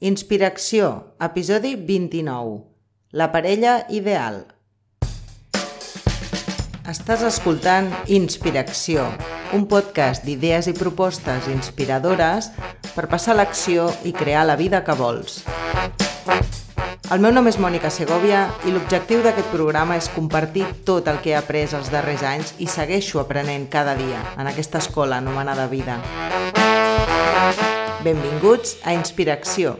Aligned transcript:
Inspiració, 0.00 1.16
episodi 1.18 1.72
29. 1.74 2.52
La 3.18 3.32
parella 3.32 3.80
ideal. 3.90 4.44
Estàs 6.86 7.24
escoltant 7.26 7.88
Inspiració, 8.06 9.08
un 9.58 9.64
podcast 9.66 10.22
d'idees 10.22 10.68
i 10.70 10.74
propostes 10.78 11.48
inspiradores 11.50 12.52
per 12.94 13.08
passar 13.10 13.34
l'acció 13.34 13.88
i 14.06 14.14
crear 14.14 14.44
la 14.46 14.54
vida 14.54 14.84
que 14.86 14.94
vols. 14.94 15.40
El 17.10 17.18
meu 17.18 17.34
nom 17.34 17.50
és 17.50 17.58
Mònica 17.58 17.90
Segovia 17.90 18.44
i 18.70 18.70
l'objectiu 18.70 19.24
d'aquest 19.26 19.50
programa 19.50 19.98
és 19.98 20.06
compartir 20.14 20.68
tot 20.86 21.10
el 21.10 21.18
que 21.24 21.34
he 21.34 21.38
après 21.40 21.74
els 21.74 21.90
darrers 21.90 22.22
anys 22.22 22.54
i 22.62 22.70
segueixo 22.70 23.18
aprenent 23.18 23.66
cada 23.66 23.98
dia 23.98 24.22
en 24.38 24.46
aquesta 24.46 24.78
escola 24.78 25.18
anomenada 25.18 25.66
vida. 25.66 25.98
Benvinguts 27.98 28.76
a 28.86 28.92
Inspiració. 28.94 29.72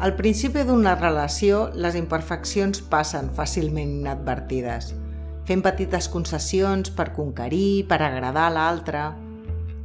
Al 0.00 0.16
principi 0.18 0.64
d'una 0.66 0.96
relació, 0.98 1.68
les 1.78 1.94
imperfeccions 1.94 2.82
passen 2.90 3.30
fàcilment 3.36 3.92
inadvertides. 4.00 4.90
Fem 5.46 5.62
petites 5.62 6.10
concessions 6.10 6.90
per 6.90 7.12
conquerir, 7.14 7.86
per 7.86 8.02
agradar 8.02 8.48
a 8.48 8.54
l'altre... 8.58 9.06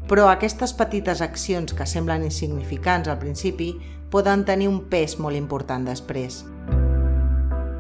Però 0.10 0.28
aquestes 0.30 0.74
petites 0.78 1.22
accions 1.22 1.74
que 1.74 1.86
semblen 1.90 2.26
insignificants 2.26 3.10
al 3.10 3.22
principi 3.22 3.72
poden 4.14 4.44
tenir 4.46 4.74
un 4.74 4.84
pes 4.90 5.20
molt 5.22 5.38
important 5.38 5.86
després. 5.86 6.44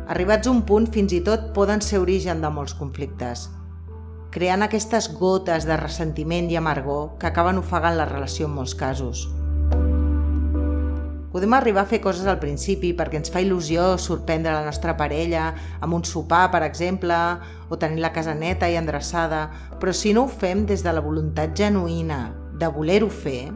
Arribats 0.09 0.45
a 0.45 0.53
un 0.53 0.63
punt, 0.65 0.89
fins 0.93 1.13
i 1.13 1.21
tot 1.25 1.53
poden 1.57 1.81
ser 1.81 2.01
origen 2.01 2.41
de 2.41 2.49
molts 2.53 2.73
conflictes, 2.77 3.45
creant 4.35 4.65
aquestes 4.65 5.07
gotes 5.15 5.63
de 5.63 5.77
ressentiment 5.79 6.49
i 6.51 6.57
amargor 6.59 7.13
que 7.21 7.29
acaben 7.29 7.61
ofegant 7.61 7.95
la 7.95 8.07
relació 8.09 8.49
en 8.49 8.55
molts 8.57 8.75
casos. 8.75 9.29
Podem 11.31 11.55
arribar 11.55 11.85
a 11.85 11.87
fer 11.87 12.01
coses 12.03 12.27
al 12.27 12.41
principi 12.41 12.93
perquè 12.95 13.19
ens 13.19 13.31
fa 13.31 13.41
il·lusió 13.43 13.93
sorprendre 13.99 14.51
la 14.51 14.65
nostra 14.67 14.97
parella 14.99 15.49
amb 15.79 15.95
un 15.95 16.03
sopar, 16.07 16.49
per 16.51 16.63
exemple, 16.67 17.15
o 17.71 17.79
tenir 17.79 18.03
la 18.03 18.11
casa 18.15 18.35
neta 18.35 18.67
i 18.71 18.75
endreçada, 18.79 19.45
però 19.79 19.95
si 19.95 20.11
no 20.15 20.25
ho 20.27 20.31
fem 20.31 20.65
des 20.67 20.83
de 20.83 20.91
la 20.95 21.03
voluntat 21.03 21.55
genuïna 21.55 22.19
de 22.59 22.71
voler-ho 22.71 23.11
fer, 23.11 23.53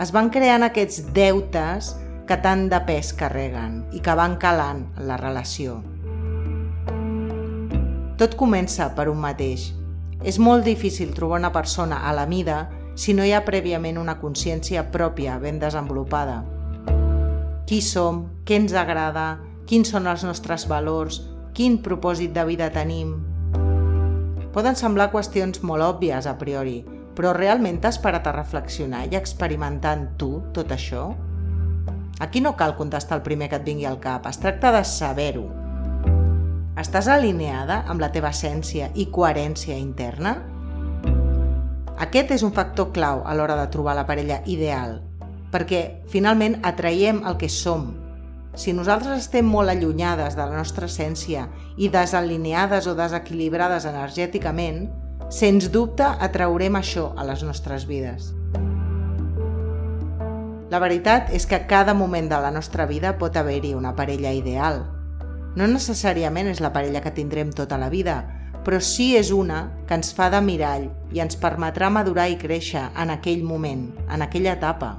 es 0.00 0.12
van 0.16 0.32
creant 0.32 0.64
aquests 0.64 1.10
deutes 1.16 1.94
que 2.28 2.40
tant 2.40 2.70
de 2.72 2.80
pes 2.88 3.12
carreguen 3.16 3.82
i 3.92 4.00
que 4.00 4.16
van 4.16 4.40
calant 4.40 4.86
la 4.96 5.20
relació. 5.20 5.82
Tot 8.24 8.38
comença 8.40 8.86
per 8.96 9.04
un 9.12 9.18
mateix. 9.20 9.66
És 10.24 10.38
molt 10.40 10.64
difícil 10.64 11.10
trobar 11.12 11.42
una 11.42 11.50
persona 11.52 11.98
a 12.08 12.12
la 12.16 12.22
mida 12.24 12.70
si 12.96 13.12
no 13.12 13.20
hi 13.20 13.34
ha 13.36 13.42
prèviament 13.44 13.98
una 14.00 14.14
consciència 14.16 14.86
pròpia 14.94 15.34
ben 15.42 15.58
desenvolupada. 15.60 16.38
Qui 17.68 17.82
som? 17.84 18.22
Què 18.48 18.56
ens 18.56 18.72
agrada? 18.80 19.26
Quins 19.68 19.92
són 19.92 20.08
els 20.08 20.24
nostres 20.24 20.64
valors? 20.70 21.18
Quin 21.52 21.76
propòsit 21.84 22.32
de 22.32 22.46
vida 22.48 22.70
tenim? 22.72 23.10
Poden 24.54 24.80
semblar 24.80 25.10
qüestions 25.12 25.60
molt 25.60 25.84
òbvies 25.84 26.24
a 26.24 26.38
priori, 26.40 26.78
però 27.12 27.34
realment 27.36 27.82
t'has 27.82 27.98
parat 28.00 28.30
a 28.30 28.32
reflexionar 28.38 29.02
i 29.10 29.18
experimentar 29.20 29.98
en 29.98 30.06
tu 30.16 30.30
tot 30.56 30.72
això? 30.72 31.10
Aquí 32.24 32.40
no 32.40 32.56
cal 32.56 32.72
contestar 32.80 33.20
el 33.20 33.26
primer 33.28 33.50
que 33.52 33.60
et 33.60 33.68
vingui 33.68 33.84
al 33.84 34.00
cap, 34.00 34.24
es 34.32 34.40
tracta 34.40 34.72
de 34.72 34.80
saber-ho, 34.88 35.44
Estàs 36.84 37.06
alineada 37.08 37.78
amb 37.88 38.02
la 38.02 38.10
teva 38.12 38.28
essència 38.34 38.90
i 39.00 39.06
coherència 39.08 39.72
interna? 39.80 40.34
Aquest 42.04 42.34
és 42.34 42.42
un 42.44 42.52
factor 42.52 42.90
clau 42.92 43.22
a 43.24 43.32
l'hora 43.32 43.54
de 43.56 43.70
trobar 43.72 43.94
la 43.96 44.04
parella 44.04 44.42
ideal, 44.52 44.98
perquè 45.48 45.80
finalment 46.12 46.58
atraiem 46.60 47.22
el 47.24 47.38
que 47.40 47.48
som. 47.48 47.86
Si 48.52 48.74
nosaltres 48.76 49.22
estem 49.24 49.48
molt 49.48 49.72
allunyades 49.72 50.36
de 50.36 50.44
la 50.44 50.58
nostra 50.58 50.84
essència 50.92 51.46
i 51.80 51.88
desalineades 51.88 52.84
o 52.86 52.92
desequilibrades 52.98 53.88
energèticament, 53.88 54.84
sens 55.32 55.70
dubte 55.72 56.04
atraurem 56.04 56.76
això 56.76 57.14
a 57.16 57.24
les 57.24 57.46
nostres 57.48 57.88
vides. 57.88 58.34
La 60.68 60.82
veritat 60.84 61.32
és 61.32 61.48
que 61.48 61.64
cada 61.64 61.96
moment 61.96 62.28
de 62.28 62.42
la 62.44 62.52
nostra 62.52 62.84
vida 62.84 63.16
pot 63.16 63.40
haver-hi 63.40 63.72
una 63.72 63.96
parella 63.96 64.36
ideal, 64.36 64.84
no 65.54 65.66
necessàriament 65.70 66.48
és 66.50 66.60
la 66.62 66.72
parella 66.74 67.02
que 67.04 67.14
tindrem 67.14 67.52
tota 67.54 67.78
la 67.78 67.90
vida, 67.92 68.16
però 68.64 68.80
sí 68.80 69.12
és 69.14 69.30
una 69.30 69.68
que 69.86 69.94
ens 69.94 70.10
fa 70.16 70.30
de 70.32 70.40
mirall 70.42 70.88
i 71.14 71.20
ens 71.22 71.38
permetrà 71.38 71.90
madurar 71.92 72.26
i 72.32 72.38
créixer 72.40 72.88
en 72.98 73.12
aquell 73.14 73.44
moment, 73.44 73.90
en 74.08 74.24
aquella 74.24 74.56
etapa. 74.58 74.96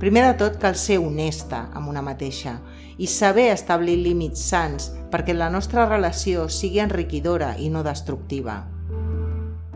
Primer 0.00 0.24
de 0.24 0.34
tot, 0.40 0.56
cal 0.62 0.78
ser 0.80 0.96
honesta 1.02 1.66
amb 1.76 1.90
una 1.90 2.00
mateixa 2.00 2.56
i 2.96 3.08
saber 3.10 3.50
establir 3.52 3.98
límits 4.00 4.46
sants 4.48 4.88
perquè 5.12 5.34
la 5.36 5.50
nostra 5.52 5.84
relació 5.90 6.48
sigui 6.48 6.80
enriquidora 6.80 7.56
i 7.58 7.68
no 7.68 7.82
destructiva. 7.84 8.62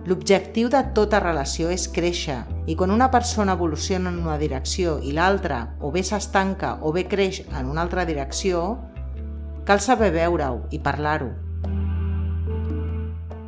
L'objectiu 0.05 0.69
de 0.69 0.83
tota 0.93 1.17
relació 1.23 1.71
és 1.73 1.87
créixer 1.89 2.43
i 2.69 2.75
quan 2.77 2.91
una 2.93 3.07
persona 3.09 3.55
evoluciona 3.57 4.11
en 4.13 4.19
una 4.21 4.37
direcció 4.37 4.99
i 5.01 5.15
l'altra 5.17 5.79
o 5.81 5.89
bé 5.95 6.03
s'estanca 6.05 6.75
o 6.85 6.93
bé 6.93 7.07
creix 7.09 7.41
en 7.47 7.71
una 7.73 7.81
altra 7.87 8.05
direcció, 8.05 8.83
cal 9.65 9.81
saber 9.81 10.11
veure-ho 10.13 10.67
i 10.77 10.83
parlar-ho. 10.85 11.31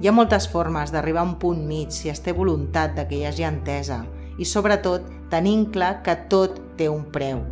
Hi 0.00 0.08
ha 0.08 0.16
moltes 0.16 0.48
formes 0.48 0.94
d'arribar 0.96 1.26
a 1.26 1.28
un 1.28 1.36
punt 1.36 1.60
mig 1.68 1.92
si 1.92 2.08
es 2.08 2.24
té 2.24 2.32
voluntat 2.32 2.96
de 2.96 3.04
que 3.04 3.20
hi 3.20 3.28
hagi 3.28 3.44
entesa 3.44 4.06
i, 4.38 4.48
sobretot, 4.48 5.04
tenint 5.28 5.68
clar 5.76 6.00
que 6.08 6.16
tot 6.32 6.56
té 6.80 6.88
un 6.88 7.04
preu. 7.12 7.44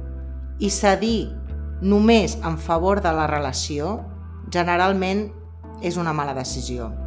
I 0.64 0.72
cedir 0.72 1.28
només 1.84 2.41
en 2.41 2.56
favor 2.56 3.04
de 3.04 3.12
la 3.12 3.28
relació 3.28 3.98
generalment 4.48 5.26
és 5.84 6.00
una 6.00 6.16
mala 6.16 6.32
decisió. 6.32 7.03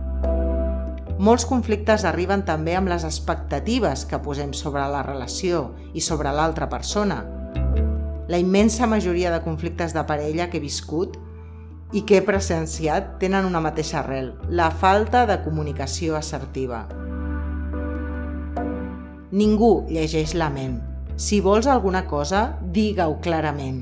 Molts 1.18 1.48
conflictes 1.50 2.04
arriben 2.06 2.44
també 2.46 2.76
amb 2.78 2.92
les 2.92 3.02
expectatives 3.08 4.04
que 4.06 4.20
posem 4.22 4.52
sobre 4.54 4.84
la 4.86 5.02
relació 5.02 5.72
i 5.98 6.02
sobre 6.06 6.30
l'altra 6.30 6.68
persona. 6.70 7.24
La 8.30 8.38
immensa 8.38 8.86
majoria 8.86 9.32
de 9.34 9.40
conflictes 9.42 9.96
de 9.96 10.04
parella 10.06 10.46
que 10.52 10.60
he 10.60 10.62
viscut 10.62 11.16
i 11.92 12.04
que 12.06 12.20
he 12.20 12.26
presenciat 12.28 13.16
tenen 13.18 13.48
una 13.50 13.62
mateixa 13.66 14.04
arrel, 14.04 14.36
la 14.50 14.70
falta 14.70 15.24
de 15.26 15.40
comunicació 15.42 16.20
assertiva. 16.20 16.84
Ningú 19.32 19.88
llegeix 19.90 20.36
la 20.38 20.52
ment. 20.54 20.84
Si 21.18 21.40
vols 21.42 21.66
alguna 21.66 22.04
cosa, 22.06 22.60
digue-ho 22.62 23.16
clarament. 23.26 23.80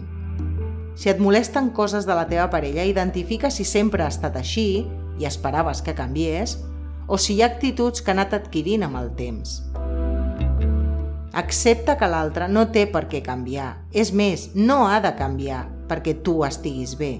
Si 0.95 1.11
et 1.11 1.19
molesten 1.19 1.73
coses 1.75 2.07
de 2.07 2.15
la 2.15 2.29
teva 2.31 2.47
parella, 2.49 2.87
identifica 2.87 3.51
si 3.51 3.67
sempre 3.67 4.05
ha 4.05 4.13
estat 4.13 4.39
així 4.39 4.85
i 5.19 5.27
esperaves 5.27 5.83
que 5.83 5.97
canviés 5.97 6.55
o 7.07 7.17
si 7.17 7.35
hi 7.35 7.41
ha 7.43 7.51
actituds 7.53 8.01
que 8.01 8.11
ha 8.11 8.15
anat 8.17 8.33
adquirint 8.37 8.85
amb 8.87 8.99
el 9.01 9.11
temps. 9.17 9.59
Accepta 11.35 11.97
que 11.99 12.07
l'altre 12.07 12.47
no 12.47 12.69
té 12.71 12.85
per 12.87 13.05
què 13.11 13.19
canviar. 13.23 13.73
És 13.91 14.13
més, 14.15 14.49
no 14.55 14.85
ha 14.87 15.01
de 15.03 15.11
canviar 15.19 15.65
perquè 15.89 16.15
tu 16.23 16.39
estiguis 16.47 16.95
bé. 16.95 17.17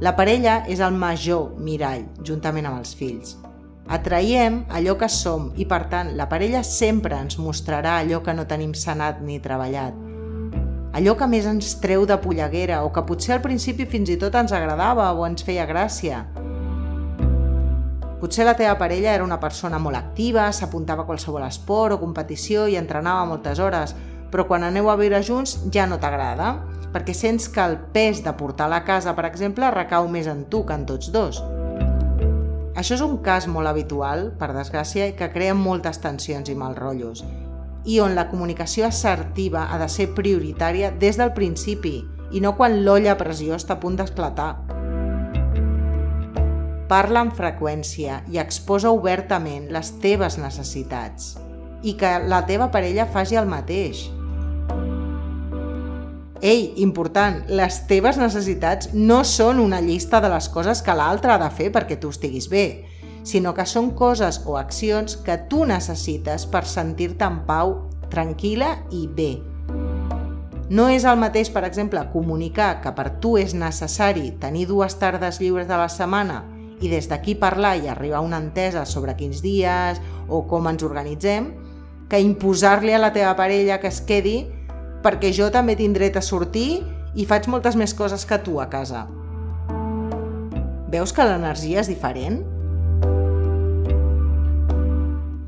La 0.00 0.14
parella 0.16 0.62
és 0.68 0.80
el 0.80 0.96
major 0.96 1.52
mirall, 1.60 2.06
juntament 2.24 2.66
amb 2.68 2.80
els 2.80 2.94
fills. 2.96 3.36
Atraiem 3.92 4.62
allò 4.74 4.96
que 4.98 5.08
som 5.12 5.50
i, 5.54 5.64
per 5.68 5.84
tant, 5.92 6.14
la 6.18 6.26
parella 6.28 6.64
sempre 6.66 7.20
ens 7.20 7.38
mostrarà 7.38 7.98
allò 8.00 8.22
que 8.24 8.34
no 8.34 8.48
tenim 8.48 8.74
sanat 8.74 9.20
ni 9.22 9.38
treballat. 9.44 9.94
Allò 10.96 11.12
que 11.20 11.28
més 11.28 11.44
ens 11.44 11.74
treu 11.84 12.06
de 12.08 12.16
polleguera 12.18 12.80
o 12.82 12.90
que 12.92 13.04
potser 13.04 13.36
al 13.36 13.44
principi 13.44 13.84
fins 13.84 14.08
i 14.10 14.16
tot 14.16 14.34
ens 14.40 14.56
agradava 14.56 15.12
o 15.12 15.26
ens 15.28 15.44
feia 15.44 15.68
gràcia, 15.68 16.24
Potser 18.20 18.46
la 18.46 18.54
teva 18.56 18.78
parella 18.80 19.12
era 19.12 19.24
una 19.24 19.36
persona 19.40 19.78
molt 19.78 19.98
activa, 19.98 20.46
s'apuntava 20.52 21.04
a 21.04 21.08
qualsevol 21.08 21.44
esport 21.44 21.96
o 21.96 22.00
competició 22.00 22.64
i 22.66 22.78
entrenava 22.80 23.26
moltes 23.28 23.60
hores, 23.60 23.92
però 24.32 24.46
quan 24.48 24.64
aneu 24.64 24.88
a 24.88 24.96
viure 24.96 25.20
junts 25.22 25.58
ja 25.72 25.84
no 25.84 25.98
t'agrada, 26.00 26.54
perquè 26.94 27.12
sents 27.12 27.50
que 27.52 27.60
el 27.60 27.76
pes 27.92 28.22
de 28.24 28.32
portar 28.38 28.70
la 28.72 28.82
casa, 28.88 29.12
per 29.12 29.26
exemple, 29.28 29.68
recau 29.74 30.08
més 30.08 30.30
en 30.32 30.46
tu 30.48 30.64
que 30.64 30.72
en 30.72 30.86
tots 30.88 31.12
dos. 31.12 31.42
Això 32.76 32.96
és 32.96 33.04
un 33.04 33.18
cas 33.24 33.46
molt 33.52 33.68
habitual, 33.68 34.30
per 34.40 34.54
desgràcia, 34.56 35.10
que 35.16 35.30
crea 35.32 35.54
moltes 35.56 36.00
tensions 36.00 36.48
i 36.48 36.56
mal 36.56 36.76
rotllos, 36.76 37.20
i 37.84 38.00
on 38.00 38.16
la 38.16 38.26
comunicació 38.28 38.88
assertiva 38.88 39.68
ha 39.72 39.78
de 39.80 39.88
ser 39.92 40.10
prioritària 40.16 40.90
des 40.90 41.20
del 41.20 41.32
principi 41.36 41.98
i 42.32 42.40
no 42.40 42.56
quan 42.56 42.80
l'olla 42.84 43.12
a 43.12 43.20
pressió 43.20 43.54
està 43.60 43.76
a 43.76 43.80
punt 43.80 44.00
d'esclatar. 44.00 44.75
Parla 46.86 47.24
amb 47.24 47.34
freqüència 47.34 48.20
i 48.30 48.38
exposa 48.38 48.92
obertament 48.94 49.72
les 49.74 49.88
teves 50.02 50.36
necessitats 50.38 51.32
i 51.82 51.96
que 51.98 52.12
la 52.30 52.44
teva 52.46 52.68
parella 52.70 53.08
faci 53.10 53.34
el 53.38 53.48
mateix. 53.50 54.04
Ei, 56.46 56.68
important, 56.84 57.40
les 57.48 57.80
teves 57.90 58.20
necessitats 58.22 58.92
no 58.94 59.24
són 59.26 59.58
una 59.58 59.80
llista 59.82 60.20
de 60.22 60.30
les 60.30 60.46
coses 60.52 60.82
que 60.84 60.94
l'altre 60.94 61.34
ha 61.34 61.40
de 61.42 61.50
fer 61.50 61.72
perquè 61.74 61.98
tu 61.98 62.14
estiguis 62.14 62.46
bé, 62.52 62.66
sinó 63.26 63.50
que 63.56 63.66
són 63.66 63.90
coses 63.98 64.44
o 64.46 64.54
accions 64.60 65.18
que 65.26 65.40
tu 65.50 65.66
necessites 65.66 66.46
per 66.46 66.62
sentir-te 66.70 67.26
en 67.26 67.42
pau, 67.50 67.78
tranquil·la 68.14 68.76
i 68.94 69.08
bé. 69.10 69.32
No 70.70 70.86
és 70.90 71.02
el 71.06 71.18
mateix, 71.18 71.50
per 71.50 71.64
exemple, 71.66 72.02
comunicar 72.12 72.76
que 72.82 72.94
per 72.94 73.16
tu 73.22 73.36
és 73.38 73.54
necessari 73.58 74.36
tenir 74.38 74.68
dues 74.70 74.94
tardes 75.02 75.42
lliures 75.42 75.66
de 75.66 75.78
la 75.78 75.90
setmana 75.90 76.44
i 76.80 76.90
des 76.92 77.08
d'aquí 77.08 77.36
parlar 77.40 77.76
i 77.80 77.88
arribar 77.88 78.20
a 78.20 78.26
una 78.26 78.40
entesa 78.42 78.84
sobre 78.84 79.16
quins 79.16 79.40
dies 79.44 80.00
o 80.28 80.42
com 80.48 80.68
ens 80.68 80.84
organitzem, 80.84 81.52
que 82.08 82.20
imposar-li 82.22 82.92
a 82.94 83.00
la 83.02 83.12
teva 83.14 83.34
parella 83.38 83.80
que 83.80 83.90
es 83.90 84.02
quedi 84.04 84.44
perquè 85.02 85.32
jo 85.34 85.48
també 85.54 85.76
tinc 85.78 85.96
dret 85.96 86.16
a 86.18 86.24
sortir 86.24 86.82
i 87.16 87.24
faig 87.26 87.48
moltes 87.48 87.76
més 87.78 87.94
coses 87.94 88.26
que 88.28 88.38
tu 88.44 88.60
a 88.60 88.68
casa. 88.70 89.06
Veus 90.92 91.12
que 91.12 91.24
l'energia 91.26 91.80
és 91.82 91.90
diferent? 91.90 92.42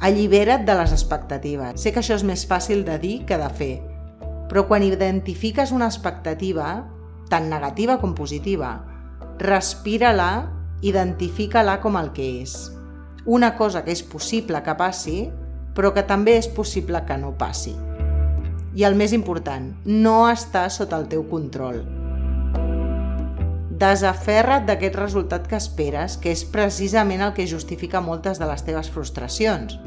Allibera't 0.08 0.64
de 0.66 0.75
les 0.78 0.92
expectatives. 0.94 1.82
Sé 1.82 1.92
que 1.92 2.00
això 2.00 2.16
és 2.16 2.25
més 2.26 2.44
fàcil 2.48 2.84
de 2.86 2.96
dir 3.02 3.14
que 3.26 3.38
de 3.38 3.48
fer, 3.50 3.75
però 4.48 4.64
quan 4.70 4.86
identifiques 4.86 5.72
una 5.75 5.90
expectativa, 5.90 6.69
tant 7.28 7.50
negativa 7.50 7.98
com 8.00 8.14
positiva, 8.16 8.72
respira-la, 9.38 10.30
identifica-la 10.82 11.80
com 11.82 11.98
el 11.98 12.12
que 12.14 12.26
és. 12.42 12.56
Una 13.26 13.54
cosa 13.58 13.82
que 13.84 13.92
és 13.92 14.02
possible 14.02 14.62
que 14.64 14.75
passi, 14.78 15.19
però 15.75 15.92
que 15.94 16.06
també 16.06 16.38
és 16.38 16.48
possible 16.48 17.02
que 17.06 17.19
no 17.19 17.34
passi. 17.38 17.75
I 18.78 18.84
el 18.86 18.94
més 18.94 19.12
important, 19.12 19.72
no 19.84 20.28
està 20.30 20.69
sota 20.70 20.98
el 21.00 21.08
teu 21.10 21.25
control. 21.30 21.82
Desaferra't 23.78 24.66
d'aquest 24.66 24.96
resultat 24.98 25.46
que 25.46 25.58
esperes, 25.58 26.16
que 26.19 26.32
és 26.34 26.42
precisament 26.44 27.22
el 27.22 27.34
que 27.34 27.46
justifica 27.46 28.02
moltes 28.02 28.40
de 28.42 28.48
les 28.50 28.64
teves 28.66 28.90
frustracions. 28.90 29.78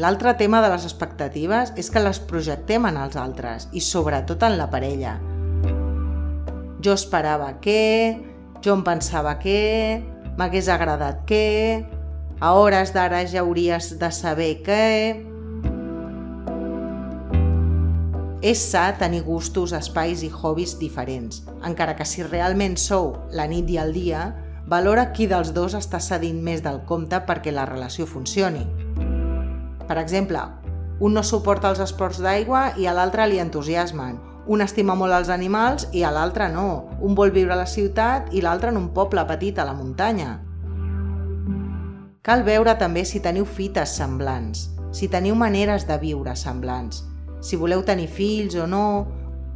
L'altre 0.00 0.32
tema 0.34 0.62
de 0.64 0.72
les 0.72 0.88
expectatives 0.88 1.70
és 1.78 1.92
que 1.92 2.02
les 2.02 2.18
projectem 2.18 2.88
en 2.88 2.96
els 2.98 3.20
altres 3.20 3.68
i 3.72 3.84
sobretot 3.84 4.42
en 4.42 4.58
la 4.58 4.70
parella. 4.72 5.18
Jo 6.84 6.92
esperava 6.92 7.54
que, 7.64 8.20
jo 8.60 8.74
em 8.76 8.82
pensava 8.84 9.38
que, 9.40 10.02
m'hagués 10.36 10.68
agradat 10.68 11.22
que, 11.24 11.84
a 12.44 12.50
hores 12.52 12.90
d'ara 12.92 13.22
ja 13.24 13.40
hauries 13.40 13.94
de 13.98 14.10
saber 14.12 14.58
que... 14.66 14.82
És 18.44 18.60
sa 18.60 18.90
tenir 19.00 19.22
gustos, 19.24 19.72
espais 19.72 20.20
i 20.26 20.28
hobbies 20.28 20.74
diferents, 20.76 21.40
encara 21.64 21.94
que 21.96 22.04
si 22.04 22.26
realment 22.26 22.76
sou 22.76 23.14
la 23.32 23.46
nit 23.48 23.70
i 23.72 23.78
el 23.80 23.94
dia, 23.96 24.26
valora 24.68 25.06
qui 25.16 25.24
dels 25.30 25.54
dos 25.56 25.72
està 25.78 26.02
cedint 26.04 26.42
més 26.44 26.60
del 26.60 26.82
compte 26.84 27.22
perquè 27.24 27.54
la 27.56 27.64
relació 27.64 28.04
funcioni. 28.04 28.66
Per 29.88 29.96
exemple, 29.96 30.44
un 31.00 31.16
no 31.16 31.24
suporta 31.24 31.72
els 31.72 31.80
esports 31.80 32.20
d'aigua 32.20 32.74
i 32.76 32.84
a 32.84 32.92
l'altre 32.92 33.24
li 33.32 33.40
entusiasmen. 33.40 34.33
Un 34.46 34.60
estima 34.60 34.92
molt 34.92 35.16
els 35.16 35.30
animals 35.32 35.86
i 35.96 36.02
a 36.04 36.10
l'altre 36.12 36.50
no. 36.52 36.90
Un 37.00 37.14
vol 37.16 37.32
viure 37.32 37.54
a 37.54 37.60
la 37.62 37.68
ciutat 37.68 38.34
i 38.36 38.42
l'altre 38.44 38.68
en 38.68 38.76
un 38.76 38.90
poble 38.92 39.24
petit 39.24 39.58
a 39.58 39.64
la 39.64 39.72
muntanya. 39.72 40.34
Cal 42.24 42.44
veure 42.44 42.74
també 42.80 43.04
si 43.04 43.20
teniu 43.24 43.44
fites 43.44 43.96
semblants, 43.98 44.68
si 44.92 45.08
teniu 45.12 45.36
maneres 45.36 45.84
de 45.88 45.96
viure 46.00 46.32
semblants, 46.36 47.02
si 47.44 47.56
voleu 47.60 47.82
tenir 47.84 48.08
fills 48.08 48.56
o 48.56 48.66
no, 48.68 48.86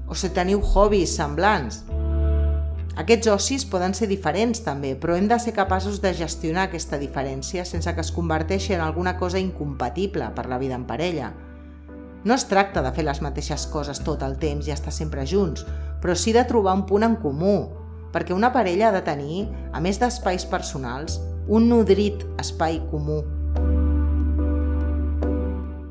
o 0.08 0.16
si 0.16 0.28
teniu 0.36 0.60
hobbies 0.60 1.14
semblants. 1.16 1.82
Aquests 3.00 3.30
ocis 3.32 3.64
poden 3.68 3.94
ser 3.94 4.08
diferents 4.10 4.60
també, 4.64 4.94
però 5.00 5.16
hem 5.16 5.28
de 5.30 5.38
ser 5.40 5.54
capaços 5.56 6.00
de 6.04 6.12
gestionar 6.16 6.66
aquesta 6.68 6.98
diferència 7.00 7.64
sense 7.64 7.92
que 7.94 8.04
es 8.04 8.12
converteixi 8.12 8.74
en 8.76 8.84
alguna 8.84 9.16
cosa 9.16 9.38
incompatible 9.38 10.32
per 10.34 10.48
la 10.48 10.58
vida 10.58 10.76
en 10.76 10.84
parella. 10.84 11.32
No 12.28 12.34
es 12.36 12.44
tracta 12.44 12.82
de 12.84 12.90
fer 12.92 13.06
les 13.06 13.22
mateixes 13.24 13.62
coses 13.72 14.02
tot 14.04 14.20
el 14.26 14.34
temps 14.36 14.66
i 14.68 14.72
estar 14.74 14.92
sempre 14.92 15.22
junts, 15.24 15.62
però 16.02 16.12
sí 16.12 16.34
de 16.36 16.42
trobar 16.44 16.74
un 16.76 16.82
punt 16.84 17.06
en 17.06 17.14
comú, 17.22 17.54
perquè 18.12 18.34
una 18.36 18.50
parella 18.52 18.90
ha 18.90 18.92
de 18.92 19.00
tenir, 19.06 19.46
a 19.72 19.80
més 19.80 19.96
d'espais 19.96 20.44
personals, 20.50 21.16
un 21.48 21.70
nodrit 21.70 22.26
espai 22.42 22.82
comú. 22.90 23.22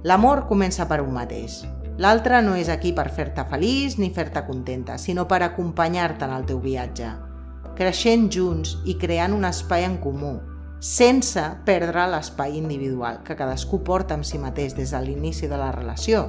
L'amor 0.05 0.43
comença 0.51 0.85
per 0.85 0.99
un 1.01 1.09
mateix. 1.15 1.63
L'altre 1.97 2.43
no 2.45 2.53
és 2.53 2.69
aquí 2.69 2.91
per 2.93 3.07
fer-te 3.09 3.47
feliç 3.49 3.97
ni 3.97 4.11
fer-te 4.13 4.45
contenta, 4.45 4.99
sinó 5.01 5.25
per 5.25 5.41
acompanyar-te 5.41 6.29
en 6.29 6.35
el 6.37 6.45
teu 6.45 6.61
viatge, 6.61 7.15
creixent 7.81 8.29
junts 8.29 8.77
i 8.85 8.93
creant 9.01 9.33
un 9.33 9.49
espai 9.49 9.89
en 9.89 9.97
comú, 10.05 10.35
sense 10.79 11.41
perdre 11.65 12.05
l'espai 12.11 12.57
individual 12.57 13.23
que 13.25 13.35
cadascú 13.35 13.81
porta 13.83 14.13
amb 14.13 14.25
si 14.27 14.37
mateix 14.37 14.75
des 14.77 14.93
de 14.93 15.01
l'inici 15.01 15.49
de 15.49 15.57
la 15.57 15.71
relació. 15.73 16.27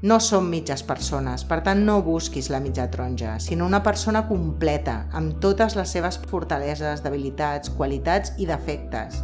No 0.00 0.16
som 0.24 0.46
mitges 0.48 0.80
persones, 0.82 1.44
per 1.44 1.58
tant 1.60 1.82
no 1.84 1.98
busquis 2.00 2.48
la 2.48 2.62
mitja 2.64 2.86
taronja, 2.88 3.34
sinó 3.38 3.66
una 3.68 3.82
persona 3.84 4.22
completa, 4.30 5.10
amb 5.12 5.36
totes 5.44 5.76
les 5.76 5.92
seves 5.92 6.16
fortaleses, 6.30 7.02
debilitats, 7.04 7.68
qualitats 7.68 8.32
i 8.40 8.48
defectes. 8.48 9.20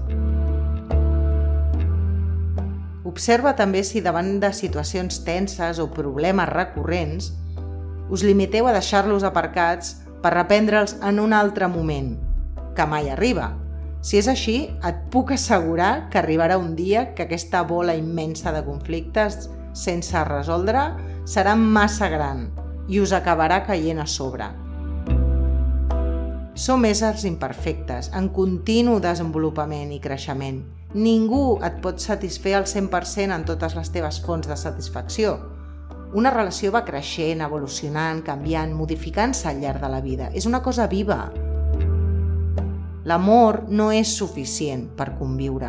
Observa 3.08 3.54
també 3.56 3.80
si 3.88 4.04
davant 4.04 4.34
de 4.42 4.52
situacions 4.52 5.22
tenses 5.24 5.80
o 5.80 5.88
problemes 5.88 6.52
recurrents 6.52 7.32
us 8.12 8.22
limiteu 8.22 8.68
a 8.68 8.76
deixar-los 8.76 9.24
aparcats 9.24 9.96
per 10.20 10.34
reprendre'ls 10.34 10.98
en 11.00 11.24
un 11.24 11.32
altre 11.32 11.72
moment, 11.72 12.25
que 12.76 12.86
mai 12.86 13.10
arriba. 13.10 13.54
Si 14.04 14.20
és 14.20 14.28
així, 14.30 14.56
et 14.86 15.00
puc 15.10 15.32
assegurar 15.34 16.06
que 16.12 16.20
arribarà 16.20 16.60
un 16.60 16.76
dia 16.78 17.08
que 17.16 17.26
aquesta 17.26 17.64
bola 17.66 17.96
immensa 17.98 18.52
de 18.54 18.62
conflictes 18.66 19.48
sense 19.74 20.22
resoldre 20.28 20.92
serà 21.26 21.56
massa 21.58 22.08
gran 22.12 22.46
i 22.86 23.00
us 23.02 23.16
acabarà 23.16 23.64
caient 23.66 23.98
a 23.98 24.06
sobre. 24.06 24.52
Som 26.56 26.86
éssers 26.88 27.26
imperfectes, 27.28 28.12
en 28.16 28.30
continu 28.32 29.00
desenvolupament 29.02 29.90
i 29.92 30.00
creixement, 30.00 30.62
Ningú 30.96 31.58
et 31.66 31.80
pot 31.84 31.98
satisfer 32.00 32.54
al 32.56 32.64
100% 32.64 33.34
en 33.34 33.42
totes 33.44 33.74
les 33.76 33.90
teves 33.92 34.20
fonts 34.24 34.48
de 34.48 34.56
satisfacció. 34.56 35.34
Una 36.16 36.30
relació 36.32 36.70
va 36.72 36.86
creixent, 36.86 37.42
evolucionant, 37.44 38.22
canviant, 38.24 38.72
modificant-se 38.72 39.50
al 39.50 39.60
llarg 39.60 39.82
de 39.82 39.90
la 39.92 40.00
vida. 40.00 40.30
És 40.32 40.46
una 40.46 40.62
cosa 40.64 40.86
viva. 40.88 41.26
L'amor 43.06 43.60
no 43.70 43.92
és 43.94 44.16
suficient 44.18 44.88
per 44.98 45.12
conviure. 45.14 45.68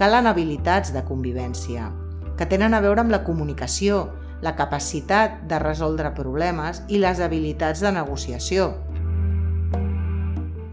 Calen 0.00 0.24
habilitats 0.30 0.88
de 0.94 1.02
convivència, 1.04 1.90
que 2.38 2.46
tenen 2.48 2.72
a 2.72 2.80
veure 2.80 3.02
amb 3.02 3.12
la 3.12 3.20
comunicació, 3.26 4.06
la 4.40 4.54
capacitat 4.56 5.42
de 5.50 5.58
resoldre 5.60 6.14
problemes 6.16 6.80
i 6.88 7.02
les 7.02 7.20
habilitats 7.20 7.82
de 7.84 7.92
negociació. 7.92 8.70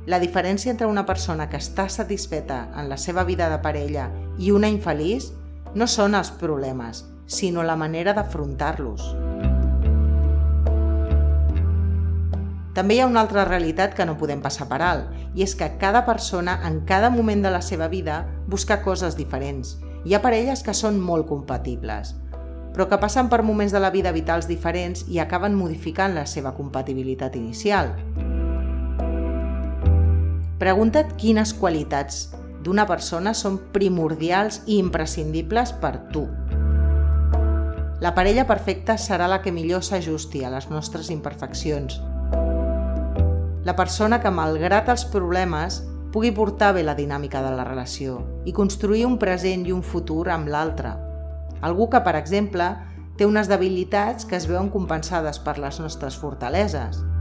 La 0.08 0.22
diferència 0.24 0.72
entre 0.72 0.88
una 0.88 1.04
persona 1.04 1.50
que 1.50 1.60
està 1.60 1.90
satisfeta 1.90 2.70
en 2.80 2.88
la 2.88 3.02
seva 3.02 3.26
vida 3.28 3.50
de 3.52 3.60
parella 3.60 4.08
i 4.40 4.54
una 4.56 4.72
infeliç 4.72 5.34
no 5.76 5.90
són 5.90 6.16
els 6.16 6.32
problemes, 6.32 7.04
sinó 7.28 7.66
la 7.68 7.76
manera 7.76 8.14
d'afrontar-los. 8.16 9.55
També 12.76 12.98
hi 12.98 13.00
ha 13.00 13.08
una 13.08 13.22
altra 13.24 13.46
realitat 13.48 13.94
que 13.96 14.04
no 14.04 14.18
podem 14.20 14.42
passar 14.44 14.66
per 14.68 14.82
alt, 14.84 15.12
i 15.32 15.46
és 15.46 15.54
que 15.56 15.70
cada 15.80 16.02
persona 16.04 16.58
en 16.68 16.82
cada 16.84 17.10
moment 17.10 17.42
de 17.46 17.52
la 17.54 17.62
seva 17.64 17.88
vida 17.88 18.26
busca 18.52 18.82
coses 18.84 19.16
diferents. 19.16 19.78
Hi 20.04 20.14
ha 20.14 20.22
parelles 20.22 20.60
que 20.62 20.74
són 20.76 20.98
molt 21.00 21.24
compatibles, 21.30 22.12
però 22.76 22.90
que 22.92 23.00
passen 23.00 23.30
per 23.32 23.46
moments 23.48 23.72
de 23.72 23.80
la 23.80 23.94
vida 23.96 24.12
vitals 24.12 24.50
diferents 24.52 25.06
i 25.08 25.22
acaben 25.24 25.56
modificant 25.56 26.18
la 26.20 26.26
seva 26.28 26.52
compatibilitat 26.58 27.38
inicial. 27.40 27.94
Pregunta't 30.60 31.16
quines 31.16 31.54
qualitats 31.56 32.26
d'una 32.66 32.84
persona 32.90 33.32
són 33.32 33.56
primordials 33.72 34.60
i 34.66 34.82
imprescindibles 34.84 35.72
per 35.80 35.94
tu. 36.12 36.26
La 38.04 38.12
parella 38.18 38.44
perfecta 38.44 38.98
serà 39.00 39.32
la 39.32 39.40
que 39.42 39.56
millor 39.56 39.86
s'ajusti 39.88 40.44
a 40.44 40.52
les 40.52 40.68
nostres 40.70 41.08
imperfeccions. 41.14 42.02
La 43.66 43.76
persona 43.76 44.22
que, 44.22 44.32
malgrat 44.32 44.92
els 44.94 45.08
problemes, 45.10 45.82
pugui 46.14 46.32
portar 46.32 46.72
bé 46.78 46.84
la 46.86 46.96
dinàmica 46.96 47.42
de 47.44 47.56
la 47.58 47.66
relació 47.68 48.20
i 48.46 48.54
construir 48.54 49.04
un 49.08 49.18
present 49.20 49.66
i 49.66 49.74
un 49.76 49.82
futur 49.84 50.30
amb 50.30 50.48
l'altre. 50.48 50.94
Algú 51.66 51.90
que, 51.90 52.04
per 52.06 52.16
exemple, 52.20 52.70
té 53.18 53.26
unes 53.26 53.50
debilitats 53.52 54.30
que 54.30 54.38
es 54.38 54.48
veuen 54.48 54.70
compensades 54.70 55.42
per 55.42 55.58
les 55.60 55.82
nostres 55.82 56.16
fortaleses– 56.22 57.02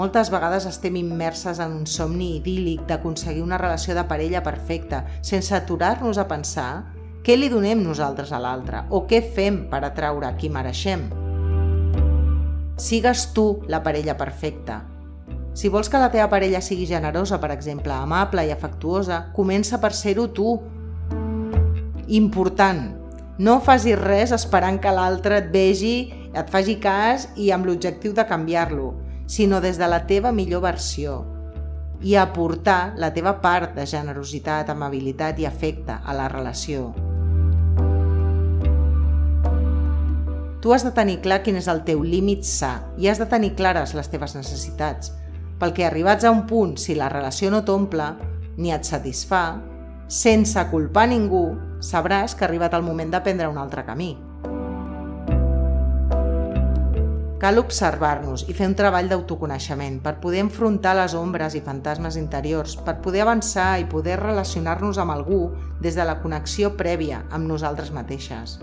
moltes 0.00 0.30
vegades 0.32 0.64
estem 0.64 0.94
immerses 0.96 1.58
en 1.60 1.74
un 1.76 1.82
somni 1.84 2.30
idíl·lic 2.38 2.86
d'aconseguir 2.88 3.42
una 3.44 3.58
relació 3.60 3.92
de 3.98 4.06
parella 4.08 4.40
perfecta, 4.40 5.02
sense 5.20 5.52
aturar-nos 5.52 6.16
a 6.16 6.24
pensar 6.30 6.70
què 7.26 7.36
li 7.36 7.52
donem 7.52 7.84
nosaltres 7.84 8.32
a 8.32 8.40
l'altre 8.40 8.86
o 8.88 9.04
què 9.10 9.20
fem 9.36 9.66
per 9.68 9.84
atraure 9.84 10.32
qui 10.40 10.48
mereixem. 10.48 11.10
Sigues 12.80 13.34
tu 13.36 13.60
la 13.68 13.82
parella 13.84 14.16
perfecta. 14.16 14.86
Si 15.52 15.68
vols 15.68 15.90
que 15.92 15.98
la 16.00 16.08
teva 16.08 16.30
parella 16.32 16.62
sigui 16.64 16.86
generosa, 16.88 17.36
per 17.42 17.50
exemple, 17.52 17.92
amable 17.92 18.46
i 18.48 18.52
afectuosa, 18.54 19.26
comença 19.36 19.76
per 19.82 19.90
ser-ho 19.92 20.30
tu. 20.32 20.54
Important. 22.16 22.80
No 23.36 23.58
facis 23.60 24.00
res 24.00 24.32
esperant 24.32 24.80
que 24.80 24.94
l'altre 24.96 25.42
et 25.42 25.52
vegi, 25.52 25.92
et 26.32 26.48
faci 26.48 26.78
cas 26.80 27.28
i 27.36 27.50
amb 27.52 27.68
l'objectiu 27.68 28.16
de 28.16 28.24
canviar-lo, 28.24 28.94
sinó 29.28 29.60
des 29.60 29.76
de 29.76 29.90
la 29.90 30.06
teva 30.08 30.32
millor 30.32 30.64
versió 30.64 31.20
i 32.00 32.16
aportar 32.16 32.94
la 32.96 33.12
teva 33.12 33.36
part 33.44 33.76
de 33.76 33.84
generositat, 33.84 34.72
amabilitat 34.72 35.38
i 35.38 35.44
afecte 35.44 36.00
a 36.00 36.16
la 36.16 36.32
relació. 36.32 37.09
Tu 40.60 40.72
has 40.74 40.84
de 40.84 40.90
tenir 40.92 41.22
clar 41.24 41.40
quin 41.40 41.56
és 41.56 41.70
el 41.72 41.80
teu 41.86 42.02
límit 42.04 42.44
sa 42.44 42.74
i 43.00 43.08
has 43.08 43.20
de 43.20 43.26
tenir 43.28 43.54
clares 43.56 43.94
les 43.96 44.10
teves 44.12 44.34
necessitats, 44.36 45.14
perquè 45.60 45.86
arribats 45.86 46.26
a 46.28 46.32
un 46.34 46.42
punt, 46.48 46.74
si 46.76 46.96
la 46.96 47.08
relació 47.08 47.48
no 47.52 47.62
t'omple 47.64 48.10
ni 48.60 48.72
et 48.74 48.84
satisfà, 48.84 49.56
sense 50.04 50.64
culpar 50.68 51.06
ningú, 51.08 51.46
sabràs 51.80 52.34
que 52.36 52.44
ha 52.44 52.50
arribat 52.50 52.76
el 52.76 52.84
moment 52.84 53.12
de 53.14 53.22
prendre 53.24 53.48
un 53.48 53.56
altre 53.56 53.86
camí. 53.88 54.10
Cal 57.40 57.56
observar-nos 57.56 58.44
i 58.52 58.52
fer 58.52 58.68
un 58.68 58.76
treball 58.76 59.08
d'autoconeixement 59.08 59.96
per 60.04 60.18
poder 60.20 60.42
enfrontar 60.44 60.92
les 60.98 61.14
ombres 61.16 61.56
i 61.56 61.64
fantasmes 61.64 62.20
interiors, 62.20 62.76
per 62.76 62.98
poder 63.00 63.24
avançar 63.24 63.78
i 63.80 63.88
poder 63.88 64.20
relacionar-nos 64.20 65.00
amb 65.00 65.16
algú 65.16 65.40
des 65.80 65.96
de 65.96 66.04
la 66.04 66.18
connexió 66.20 66.74
prèvia 66.76 67.24
amb 67.30 67.48
nosaltres 67.48 67.96
mateixes. 67.96 68.58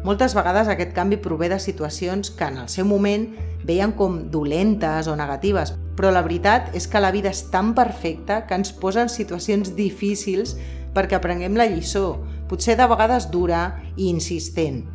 Moltes 0.00 0.32
vegades 0.32 0.68
aquest 0.72 0.94
canvi 0.96 1.18
prové 1.20 1.50
de 1.52 1.58
situacions 1.60 2.30
que 2.32 2.46
en 2.48 2.56
el 2.62 2.68
seu 2.72 2.86
moment 2.88 3.26
veien 3.68 3.92
com 3.92 4.16
dolentes 4.32 5.10
o 5.12 5.16
negatives, 5.16 5.74
però 5.96 6.08
la 6.08 6.22
veritat 6.24 6.70
és 6.76 6.86
que 6.88 7.02
la 7.02 7.10
vida 7.12 7.28
és 7.28 7.42
tan 7.52 7.74
perfecta 7.76 8.46
que 8.48 8.56
ens 8.56 8.72
posa 8.72 9.02
en 9.04 9.12
situacions 9.12 9.74
difícils 9.76 10.54
perquè 10.96 11.18
aprenguem 11.18 11.58
la 11.58 11.68
lliçó, 11.68 12.16
potser 12.48 12.78
de 12.80 12.86
vegades 12.88 13.28
dura 13.30 13.60
i 13.96 14.08
insistent, 14.08 14.86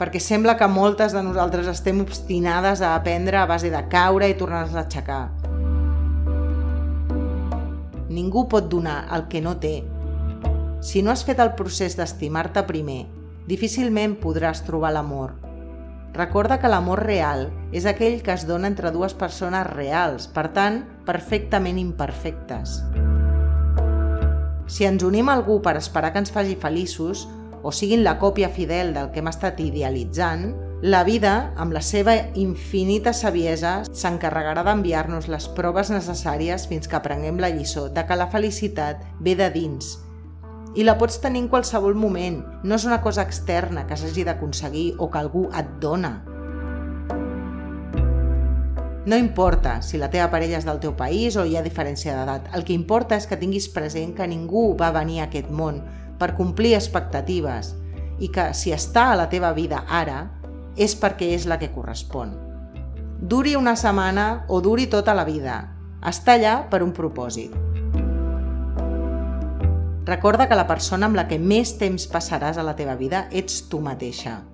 perquè 0.00 0.22
sembla 0.24 0.56
que 0.56 0.66
moltes 0.66 1.12
de 1.12 1.20
nosaltres 1.22 1.68
estem 1.68 2.00
obstinades 2.00 2.80
a 2.80 2.94
aprendre 2.96 3.36
a 3.36 3.44
base 3.46 3.68
de 3.70 3.82
caure 3.92 4.30
i 4.32 4.38
tornar-nos 4.40 4.74
a 4.74 4.86
aixecar. 4.86 5.26
Ningú 8.08 8.46
pot 8.48 8.72
donar 8.72 9.02
el 9.12 9.28
que 9.28 9.44
no 9.44 9.58
té. 9.60 9.82
Si 10.80 11.02
no 11.04 11.12
has 11.12 11.26
fet 11.26 11.40
el 11.42 11.52
procés 11.58 11.98
d'estimar-te 11.98 12.64
primer, 12.64 13.04
difícilment 13.46 14.18
podràs 14.22 14.64
trobar 14.66 14.92
l'amor. 14.94 15.34
Recorda 16.16 16.58
que 16.58 16.70
l'amor 16.72 17.02
real 17.04 17.50
és 17.76 17.84
aquell 17.86 18.22
que 18.24 18.32
es 18.32 18.46
dona 18.48 18.70
entre 18.70 18.90
dues 18.90 19.14
persones 19.14 19.66
reals, 19.68 20.26
per 20.32 20.48
tant, 20.56 20.80
perfectament 21.04 21.78
imperfectes. 21.78 22.80
Si 24.66 24.86
ens 24.88 25.04
unim 25.06 25.28
a 25.28 25.36
algú 25.36 25.60
per 25.62 25.76
esperar 25.78 26.12
que 26.12 26.24
ens 26.24 26.32
faci 26.32 26.56
feliços, 26.58 27.26
o 27.62 27.72
siguin 27.72 28.02
la 28.04 28.16
còpia 28.18 28.48
fidel 28.48 28.94
del 28.94 29.10
que 29.12 29.20
hem 29.20 29.28
estat 29.30 29.60
idealitzant, 29.60 30.54
la 30.82 31.02
vida, 31.04 31.52
amb 31.56 31.72
la 31.72 31.80
seva 31.82 32.14
infinita 32.36 33.14
saviesa, 33.16 33.78
s'encarregarà 33.92 34.64
d'enviar-nos 34.66 35.28
les 35.32 35.48
proves 35.56 35.92
necessàries 35.92 36.66
fins 36.70 36.88
que 36.88 36.98
aprenguem 36.98 37.40
la 37.40 37.50
lliçó 37.50 37.88
de 37.88 38.04
que 38.06 38.18
la 38.18 38.28
felicitat 38.32 39.00
ve 39.20 39.36
de 39.38 39.48
dins. 39.54 39.96
I 40.74 40.84
la 40.84 40.96
pots 40.98 41.20
tenir 41.22 41.44
en 41.44 41.50
qualsevol 41.52 41.94
moment, 41.94 42.40
no 42.62 42.76
és 42.76 42.84
una 42.88 43.00
cosa 43.04 43.22
externa 43.22 43.86
que 43.86 43.96
s'hagi 43.96 44.24
d'aconseguir 44.26 44.94
o 44.98 45.10
que 45.10 45.20
algú 45.20 45.46
et 45.56 45.68
dona. 45.80 46.16
No 49.06 49.16
importa 49.16 49.82
si 49.82 49.98
la 50.02 50.10
teva 50.10 50.26
parella 50.32 50.58
és 50.58 50.66
del 50.66 50.80
teu 50.82 50.96
país 50.98 51.36
o 51.38 51.44
hi 51.46 51.54
ha 51.56 51.62
diferència 51.62 52.16
d'edat, 52.16 52.48
el 52.58 52.64
que 52.66 52.74
importa 52.74 53.14
és 53.14 53.28
que 53.30 53.38
tinguis 53.38 53.68
present 53.70 54.16
que 54.16 54.26
ningú 54.26 54.72
va 54.74 54.90
venir 54.90 55.20
a 55.20 55.28
aquest 55.28 55.52
món 55.54 55.78
per 56.18 56.34
complir 56.34 56.74
expectatives 56.74 57.76
i 58.18 58.32
que 58.34 58.50
si 58.50 58.74
està 58.74 59.12
a 59.12 59.20
la 59.20 59.28
teva 59.30 59.52
vida 59.54 59.84
ara 59.86 60.24
és 60.76 60.96
perquè 60.98 61.30
és 61.36 61.46
la 61.46 61.60
que 61.62 61.70
correspon. 61.70 62.34
Duri 63.16 63.54
una 63.56 63.76
setmana 63.76 64.44
o 64.48 64.60
duri 64.60 64.90
tota 64.92 65.14
la 65.14 65.24
vida, 65.24 65.62
està 66.02 66.34
allà 66.34 66.58
per 66.68 66.82
un 66.82 66.92
propòsit. 66.92 67.65
Recorda 70.06 70.46
que 70.46 70.54
la 70.54 70.68
persona 70.68 71.08
amb 71.10 71.16
la 71.18 71.24
que 71.26 71.34
més 71.42 71.72
temps 71.80 72.04
passaràs 72.06 72.60
a 72.62 72.64
la 72.66 72.76
teva 72.78 72.94
vida 72.94 73.26
ets 73.34 73.66
tu 73.66 73.82
mateixa. 73.82 74.46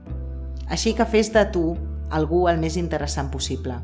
Així 0.73 0.97
que 0.97 1.05
fes 1.05 1.29
de 1.35 1.45
tu 1.53 1.77
algú 2.09 2.49
el 2.49 2.57
més 2.57 2.81
interessant 2.81 3.29
possible. 3.29 3.77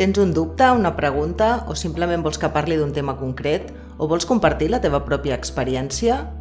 Tens 0.00 0.16
un 0.16 0.32
dubte, 0.32 0.64
una 0.72 0.96
pregunta 0.96 1.68
o 1.68 1.76
simplement 1.76 2.24
vols 2.24 2.40
que 2.40 2.48
parli 2.52 2.76
d'un 2.80 2.92
tema 2.96 3.20
concret 3.20 3.68
o 3.98 4.08
vols 4.08 4.24
compartir 4.24 4.70
la 4.72 4.80
teva 4.80 5.04
pròpia 5.04 5.36
experiència? 5.36 6.32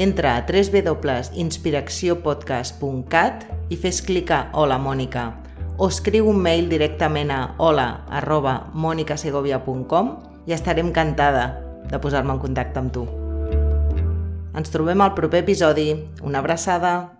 Entra 0.00 0.36
a 0.36 0.40
www.inspiracciopodcast.cat 0.48 3.44
i 3.68 3.76
fes 3.76 4.00
clic 4.00 4.30
a 4.32 4.48
Hola 4.56 4.80
Mònica 4.80 5.45
o 5.78 5.88
escriu 5.88 6.28
un 6.28 6.38
mail 6.40 6.70
directament 6.70 7.30
a 7.30 7.40
hola 7.58 8.06
arroba 8.08 8.70
monicasegovia.com 8.72 10.14
i 10.46 10.56
estaré 10.56 10.80
encantada 10.84 11.60
de 11.90 12.00
posar-me 12.00 12.32
en 12.32 12.40
contacte 12.42 12.80
amb 12.80 12.94
tu. 12.94 13.04
Ens 14.56 14.72
trobem 14.72 15.04
al 15.04 15.14
proper 15.14 15.44
episodi. 15.44 15.92
Una 16.24 16.40
abraçada! 16.40 17.15